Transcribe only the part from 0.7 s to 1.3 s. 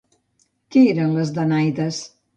Què eren